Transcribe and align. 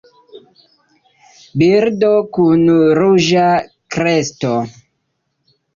Birdo 1.63 2.11
kun 2.39 2.67
ruĝa 3.01 3.47
kresto. 3.97 4.59